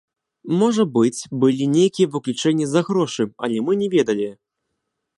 Можа 0.61 0.85
быць, 0.95 1.19
былі 1.43 1.67
нейкія 1.75 2.11
выключэнні 2.17 2.65
за 2.73 2.81
грошы, 2.91 3.31
але 3.49 3.57
мы 3.69 3.81
не 3.83 3.95
ведалі. 3.97 4.29